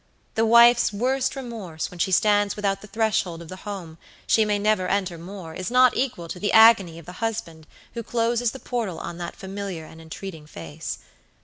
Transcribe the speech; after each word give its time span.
The 0.33 0.47
wife's 0.47 0.91
worst 0.91 1.35
remorse 1.35 1.91
when 1.91 1.99
she 1.99 2.11
stands 2.11 2.55
without 2.55 2.81
the 2.81 2.87
threshold 2.87 3.39
of 3.39 3.49
the 3.49 3.55
home 3.69 3.99
she 4.25 4.45
may 4.45 4.57
never 4.57 4.87
enter 4.87 5.15
more 5.15 5.53
is 5.53 5.69
not 5.69 5.95
equal 5.95 6.27
to 6.29 6.39
the 6.39 6.51
agony 6.53 6.97
of 6.97 7.05
the 7.05 7.11
husband 7.21 7.67
who 7.93 8.01
closes 8.01 8.49
the 8.49 8.57
portal 8.57 8.97
on 8.97 9.19
that 9.19 9.35
familiar 9.35 9.85
and 9.85 10.01
entreating 10.01 10.47
face. 10.47 10.97